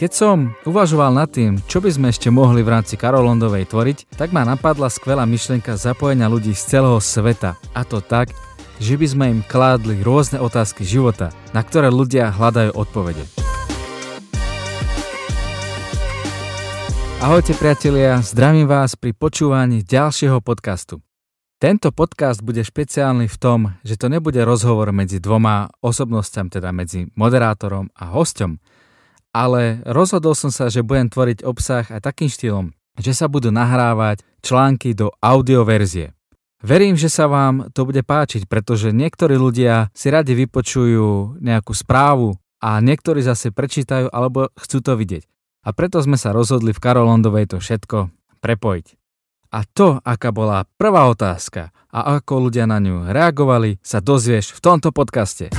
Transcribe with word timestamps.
Keď 0.00 0.16
som 0.16 0.56
uvažoval 0.64 1.12
nad 1.12 1.28
tým, 1.28 1.60
čo 1.68 1.84
by 1.84 1.92
sme 1.92 2.08
ešte 2.08 2.32
mohli 2.32 2.64
v 2.64 2.72
rámci 2.72 2.96
Karolondovej 2.96 3.68
tvoriť, 3.68 4.16
tak 4.16 4.32
ma 4.32 4.48
napadla 4.48 4.88
skvelá 4.88 5.28
myšlienka 5.28 5.76
zapojenia 5.76 6.24
ľudí 6.24 6.56
z 6.56 6.72
celého 6.72 6.96
sveta. 7.04 7.60
A 7.76 7.84
to 7.84 8.00
tak, 8.00 8.32
že 8.80 8.96
by 8.96 9.04
sme 9.04 9.24
im 9.28 9.40
kládli 9.44 10.00
rôzne 10.00 10.40
otázky 10.40 10.88
života, 10.88 11.36
na 11.52 11.60
ktoré 11.60 11.92
ľudia 11.92 12.32
hľadajú 12.32 12.80
odpovede. 12.80 13.28
Ahojte 17.20 17.52
priatelia, 17.60 18.24
zdravím 18.24 18.72
vás 18.72 18.96
pri 18.96 19.12
počúvaní 19.12 19.84
ďalšieho 19.84 20.40
podcastu. 20.40 21.04
Tento 21.60 21.92
podcast 21.92 22.40
bude 22.40 22.64
špeciálny 22.64 23.28
v 23.28 23.36
tom, 23.36 23.76
že 23.84 24.00
to 24.00 24.08
nebude 24.08 24.40
rozhovor 24.48 24.96
medzi 24.96 25.20
dvoma 25.20 25.68
osobnosťami, 25.84 26.48
teda 26.48 26.72
medzi 26.72 27.04
moderátorom 27.20 27.92
a 27.92 28.16
hosťom, 28.16 28.79
ale 29.30 29.82
rozhodol 29.86 30.34
som 30.34 30.50
sa, 30.50 30.66
že 30.70 30.86
budem 30.86 31.10
tvoriť 31.10 31.46
obsah 31.46 31.86
aj 31.86 32.02
takým 32.02 32.30
štýlom, 32.30 32.74
že 32.98 33.14
sa 33.14 33.30
budú 33.30 33.54
nahrávať 33.54 34.26
články 34.42 34.94
do 34.94 35.14
audioverzie. 35.22 36.14
Verím, 36.60 36.92
že 36.92 37.08
sa 37.08 37.24
vám 37.24 37.72
to 37.72 37.88
bude 37.88 38.04
páčiť, 38.04 38.44
pretože 38.44 38.92
niektorí 38.92 39.40
ľudia 39.40 39.88
si 39.96 40.12
radi 40.12 40.36
vypočujú 40.36 41.40
nejakú 41.40 41.72
správu 41.72 42.36
a 42.60 42.76
niektorí 42.84 43.24
zase 43.24 43.48
prečítajú 43.48 44.12
alebo 44.12 44.52
chcú 44.60 44.78
to 44.84 44.92
vidieť. 44.92 45.24
A 45.64 45.72
preto 45.72 46.04
sme 46.04 46.20
sa 46.20 46.36
rozhodli 46.36 46.76
v 46.76 46.82
Karolondovej 46.82 47.56
to 47.56 47.56
všetko 47.60 48.12
prepojiť. 48.44 48.86
A 49.50 49.66
to, 49.66 49.98
aká 50.04 50.30
bola 50.30 50.68
prvá 50.78 51.08
otázka 51.10 51.72
a 51.90 52.20
ako 52.20 52.48
ľudia 52.48 52.70
na 52.70 52.78
ňu 52.78 53.10
reagovali, 53.10 53.82
sa 53.82 53.98
dozvieš 53.98 54.54
v 54.54 54.60
tomto 54.62 54.94
podcaste. 54.94 55.50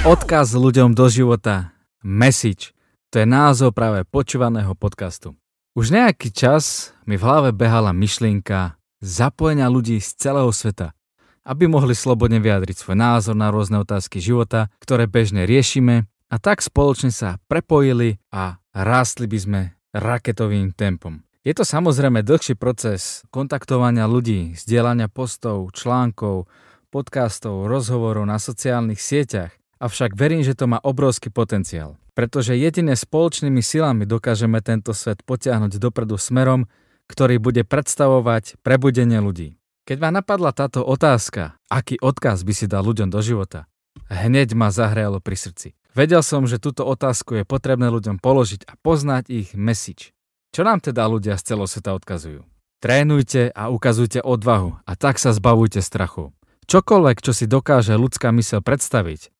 Odkaz 0.00 0.56
ľuďom 0.56 0.96
do 0.96 1.12
života. 1.12 1.76
Message. 2.00 2.72
To 3.12 3.20
je 3.20 3.28
názov 3.28 3.76
práve 3.76 4.08
počúvaného 4.08 4.72
podcastu. 4.72 5.36
Už 5.76 5.92
nejaký 5.92 6.32
čas 6.32 6.96
mi 7.04 7.20
v 7.20 7.26
hlave 7.28 7.52
behala 7.52 7.92
myšlienka 7.92 8.80
zapojenia 9.04 9.68
ľudí 9.68 10.00
z 10.00 10.08
celého 10.16 10.48
sveta, 10.56 10.96
aby 11.44 11.68
mohli 11.68 11.92
slobodne 11.92 12.40
vyjadriť 12.40 12.80
svoj 12.80 12.96
názor 12.96 13.36
na 13.36 13.52
rôzne 13.52 13.76
otázky 13.84 14.24
života, 14.24 14.72
ktoré 14.80 15.04
bežne 15.04 15.44
riešime 15.44 16.08
a 16.32 16.36
tak 16.40 16.64
spoločne 16.64 17.12
sa 17.12 17.36
prepojili 17.44 18.16
a 18.32 18.56
rástli 18.72 19.28
by 19.28 19.36
sme 19.36 19.60
raketovým 19.92 20.72
tempom. 20.72 21.20
Je 21.44 21.52
to 21.52 21.60
samozrejme 21.60 22.24
dlhší 22.24 22.56
proces 22.56 23.20
kontaktovania 23.28 24.08
ľudí, 24.08 24.56
zdieľania 24.56 25.12
postov, 25.12 25.76
článkov, 25.76 26.48
podcastov, 26.88 27.68
rozhovorov 27.68 28.24
na 28.24 28.40
sociálnych 28.40 28.96
sieťach, 28.96 29.59
avšak 29.80 30.12
verím, 30.14 30.44
že 30.44 30.54
to 30.54 30.68
má 30.68 30.78
obrovský 30.78 31.32
potenciál. 31.32 31.96
Pretože 32.12 32.54
jedine 32.54 32.92
spoločnými 32.92 33.64
silami 33.64 34.04
dokážeme 34.04 34.60
tento 34.60 34.92
svet 34.92 35.24
potiahnuť 35.24 35.80
dopredu 35.80 36.20
smerom, 36.20 36.68
ktorý 37.08 37.40
bude 37.40 37.64
predstavovať 37.64 38.60
prebudenie 38.60 39.18
ľudí. 39.18 39.56
Keď 39.88 39.98
ma 39.98 40.14
napadla 40.14 40.54
táto 40.54 40.86
otázka, 40.86 41.58
aký 41.66 41.98
odkaz 41.98 42.46
by 42.46 42.52
si 42.54 42.70
dal 42.70 42.86
ľuďom 42.86 43.10
do 43.10 43.18
života, 43.24 43.66
hneď 44.06 44.54
ma 44.54 44.70
zahralo 44.70 45.18
pri 45.18 45.34
srdci. 45.34 45.74
Vedel 45.90 46.22
som, 46.22 46.46
že 46.46 46.62
túto 46.62 46.86
otázku 46.86 47.42
je 47.42 47.48
potrebné 47.48 47.90
ľuďom 47.90 48.22
položiť 48.22 48.62
a 48.70 48.78
poznať 48.78 49.26
ich 49.26 49.48
message. 49.58 50.14
Čo 50.54 50.62
nám 50.62 50.78
teda 50.78 51.02
ľudia 51.10 51.34
z 51.34 51.42
celého 51.50 51.66
sveta 51.66 51.98
odkazujú? 51.98 52.46
Trénujte 52.78 53.50
a 53.50 53.68
ukazujte 53.68 54.22
odvahu 54.22 54.78
a 54.86 54.92
tak 54.94 55.18
sa 55.18 55.34
zbavujte 55.34 55.82
strachu. 55.82 56.30
Čokoľvek, 56.70 57.18
čo 57.18 57.34
si 57.34 57.50
dokáže 57.50 57.98
ľudská 57.98 58.30
mysel 58.38 58.62
predstaviť, 58.62 59.34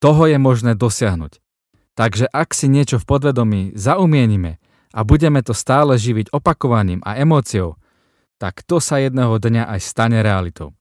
toho 0.00 0.26
je 0.26 0.40
možné 0.40 0.74
dosiahnuť. 0.74 1.38
Takže 1.94 2.26
ak 2.32 2.56
si 2.56 2.72
niečo 2.72 2.96
v 2.96 3.04
podvedomí 3.04 3.76
zaumienime 3.76 4.56
a 4.96 5.04
budeme 5.04 5.44
to 5.44 5.52
stále 5.52 6.00
živiť 6.00 6.32
opakovaním 6.32 7.04
a 7.04 7.20
emóciou, 7.20 7.76
tak 8.40 8.64
to 8.64 8.80
sa 8.80 8.96
jedného 8.96 9.36
dňa 9.36 9.68
aj 9.68 9.80
stane 9.84 10.24
realitou. 10.24 10.72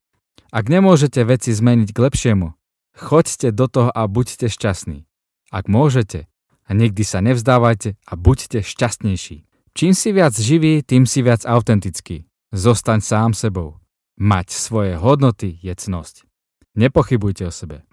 Ak 0.50 0.72
nemôžete 0.72 1.22
veci 1.28 1.52
zmeniť 1.52 1.92
k 1.92 2.00
lepšiemu, 2.00 2.56
choďte 2.96 3.52
do 3.52 3.68
toho 3.68 3.92
a 3.92 4.08
buďte 4.08 4.48
šťastní. 4.48 5.06
Ak 5.52 5.68
môžete, 5.68 6.32
a 6.70 6.78
nikdy 6.78 7.02
sa 7.02 7.20
nevzdávajte 7.20 7.98
a 7.98 8.14
buďte 8.14 8.62
šťastnejší. 8.62 9.50
Čím 9.74 9.94
si 9.98 10.10
viac 10.14 10.38
živý, 10.38 10.86
tým 10.86 11.10
si 11.10 11.26
viac 11.26 11.42
autentický. 11.44 12.30
Zostaň 12.54 13.02
sám 13.02 13.32
sebou. 13.34 13.82
Mať 14.22 14.54
svoje 14.54 14.94
hodnoty 14.96 15.58
je 15.62 15.74
cnosť. 15.74 16.30
Nepochybujte 16.78 17.50
o 17.50 17.54
sebe. 17.54 17.89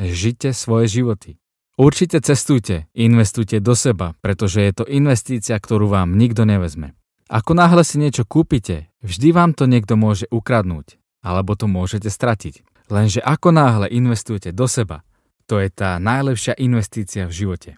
Žite 0.00 0.56
svoje 0.56 0.88
životy. 0.88 1.36
Určite 1.76 2.24
cestujte, 2.24 2.88
investujte 2.96 3.60
do 3.60 3.76
seba, 3.76 4.16
pretože 4.24 4.64
je 4.64 4.72
to 4.72 4.84
investícia, 4.88 5.60
ktorú 5.60 5.92
vám 5.92 6.16
nikto 6.16 6.48
nevezme. 6.48 6.96
Ako 7.28 7.52
náhle 7.52 7.84
si 7.84 8.00
niečo 8.00 8.24
kúpite, 8.24 8.88
vždy 9.04 9.28
vám 9.36 9.52
to 9.52 9.68
niekto 9.68 10.00
môže 10.00 10.24
ukradnúť, 10.32 10.96
alebo 11.20 11.52
to 11.52 11.68
môžete 11.68 12.08
stratiť. 12.08 12.64
Lenže 12.88 13.20
ako 13.20 13.52
náhle 13.52 13.92
investujete 13.92 14.56
do 14.56 14.64
seba, 14.64 15.04
to 15.44 15.60
je 15.60 15.68
tá 15.68 16.00
najlepšia 16.00 16.56
investícia 16.56 17.28
v 17.28 17.36
živote 17.36 17.70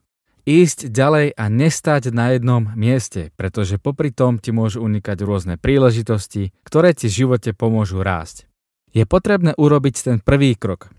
ísť 0.42 0.90
ďalej 0.90 1.38
a 1.38 1.44
nestať 1.46 2.10
na 2.10 2.34
jednom 2.34 2.66
mieste, 2.74 3.30
pretože 3.38 3.78
popri 3.78 4.10
tom 4.10 4.42
ti 4.42 4.50
môžu 4.50 4.82
unikať 4.82 5.18
rôzne 5.22 5.54
príležitosti, 5.54 6.50
ktoré 6.66 6.94
ti 6.98 7.06
v 7.06 7.26
živote 7.26 7.54
pomôžu 7.54 8.02
rásť. 8.02 8.50
Je 8.92 9.06
potrebné 9.06 9.54
urobiť 9.56 9.94
ten 10.04 10.18
prvý 10.18 10.58
krok. 10.58 10.90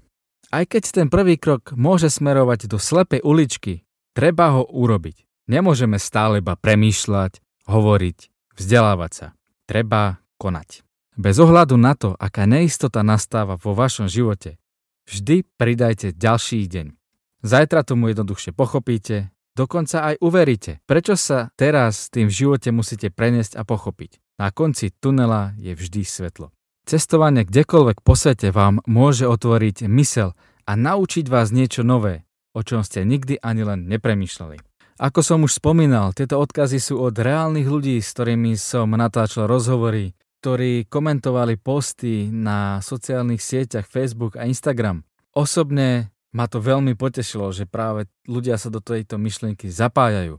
Aj 0.54 0.70
keď 0.70 0.84
ten 0.94 1.08
prvý 1.10 1.42
krok 1.42 1.74
môže 1.74 2.14
smerovať 2.14 2.70
do 2.70 2.78
slepej 2.78 3.26
uličky, 3.26 3.82
treba 4.14 4.54
ho 4.54 4.70
urobiť. 4.70 5.50
Nemôžeme 5.50 5.98
stále 5.98 6.46
iba 6.46 6.54
premýšľať, 6.54 7.42
hovoriť, 7.66 8.18
vzdelávať 8.54 9.12
sa. 9.12 9.28
Treba 9.66 10.22
konať. 10.38 10.86
Bez 11.18 11.42
ohľadu 11.42 11.74
na 11.74 11.98
to, 11.98 12.14
aká 12.22 12.46
neistota 12.46 13.02
nastáva 13.02 13.58
vo 13.58 13.74
vašom 13.74 14.06
živote, 14.06 14.62
vždy 15.10 15.42
pridajte 15.58 16.14
ďalší 16.14 16.70
deň. 16.70 16.94
Zajtra 17.42 17.82
tomu 17.82 18.14
jednoduchšie 18.14 18.54
pochopíte, 18.54 19.34
dokonca 19.58 20.14
aj 20.14 20.22
uveríte. 20.22 20.86
Prečo 20.86 21.18
sa 21.18 21.50
teraz 21.58 22.14
tým 22.14 22.30
v 22.30 22.38
živote 22.46 22.70
musíte 22.70 23.10
preniesť 23.10 23.58
a 23.58 23.66
pochopiť? 23.66 24.22
Na 24.38 24.54
konci 24.54 24.94
tunela 24.94 25.58
je 25.58 25.74
vždy 25.74 26.06
svetlo. 26.06 26.54
Cestovanie 26.84 27.48
kdekoľvek 27.48 28.04
po 28.04 28.12
svete 28.12 28.52
vám 28.52 28.84
môže 28.84 29.24
otvoriť 29.24 29.88
mysel 29.88 30.36
a 30.68 30.76
naučiť 30.76 31.32
vás 31.32 31.56
niečo 31.56 31.80
nové, 31.80 32.28
o 32.52 32.60
čom 32.60 32.84
ste 32.84 33.08
nikdy 33.08 33.40
ani 33.40 33.64
len 33.64 33.88
nepremýšľali. 33.88 34.60
Ako 35.00 35.24
som 35.24 35.48
už 35.48 35.64
spomínal, 35.64 36.12
tieto 36.12 36.38
odkazy 36.44 36.84
sú 36.84 37.00
od 37.00 37.16
reálnych 37.16 37.66
ľudí, 37.66 38.04
s 38.04 38.12
ktorými 38.12 38.60
som 38.60 38.92
natáčal 38.92 39.48
rozhovory, 39.48 40.12
ktorí 40.44 40.92
komentovali 40.92 41.56
posty 41.56 42.28
na 42.28 42.84
sociálnych 42.84 43.40
sieťach 43.40 43.88
Facebook 43.88 44.36
a 44.36 44.44
Instagram. 44.44 45.08
Osobne 45.32 46.12
ma 46.36 46.52
to 46.52 46.60
veľmi 46.60 47.00
potešilo, 47.00 47.56
že 47.56 47.64
práve 47.64 48.12
ľudia 48.28 48.60
sa 48.60 48.68
do 48.68 48.84
tejto 48.84 49.16
myšlienky 49.16 49.72
zapájajú. 49.72 50.36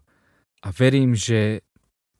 A 0.61 0.69
verím, 0.77 1.17
že 1.17 1.65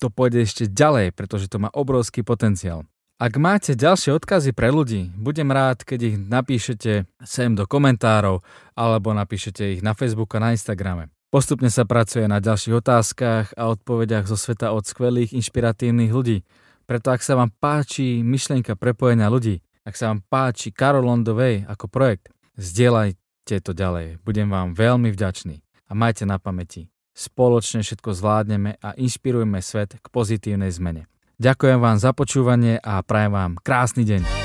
to 0.01 0.09
pôjde 0.09 0.49
ešte 0.49 0.65
ďalej, 0.65 1.13
pretože 1.13 1.53
to 1.53 1.61
má 1.61 1.69
obrovský 1.77 2.25
potenciál. 2.25 2.89
Ak 3.15 3.39
máte 3.39 3.79
ďalšie 3.79 4.11
odkazy 4.11 4.51
pre 4.51 4.75
ľudí, 4.75 5.15
budem 5.15 5.55
rád, 5.55 5.87
keď 5.87 6.01
ich 6.03 6.17
napíšete 6.19 7.07
sem 7.23 7.55
do 7.55 7.63
komentárov 7.63 8.43
alebo 8.75 9.15
napíšete 9.15 9.79
ich 9.79 9.81
na 9.87 9.95
Facebook 9.95 10.35
a 10.35 10.43
na 10.43 10.51
Instagrame. 10.51 11.15
Postupne 11.31 11.71
sa 11.71 11.87
pracuje 11.87 12.27
na 12.27 12.43
ďalších 12.43 12.75
otázkach 12.75 13.55
a 13.55 13.71
odpovediach 13.71 14.27
zo 14.27 14.35
sveta 14.35 14.75
od 14.75 14.83
skvelých, 14.83 15.31
inšpiratívnych 15.31 16.11
ľudí. 16.11 16.43
Preto 16.91 17.15
ak 17.15 17.23
sa 17.23 17.39
vám 17.39 17.55
páči 17.55 18.19
myšlienka 18.27 18.75
prepojenia 18.75 19.31
ľudí, 19.31 19.63
ak 19.87 19.95
sa 19.95 20.11
vám 20.11 20.27
páči 20.27 20.75
the 20.75 21.35
Way 21.39 21.55
ako 21.71 21.87
projekt, 21.87 22.35
zdieľaj, 22.59 23.15
to 23.47 23.71
ďalej. 23.71 24.19
Budem 24.27 24.51
vám 24.51 24.75
veľmi 24.75 25.15
vďačný. 25.15 25.63
A 25.87 25.93
majte 25.95 26.27
na 26.27 26.43
pamäti, 26.43 26.91
spoločne 27.15 27.87
všetko 27.87 28.11
zvládneme 28.11 28.75
a 28.83 28.99
inšpirujme 28.99 29.63
svet 29.63 30.03
k 30.03 30.07
pozitívnej 30.11 30.75
zmene. 30.75 31.07
Ďakujem 31.39 31.79
vám 31.83 31.97
za 31.99 32.15
počúvanie 32.15 32.79
a 32.79 33.03
prajem 33.03 33.33
vám 33.35 33.53
krásny 33.59 34.07
deň. 34.07 34.44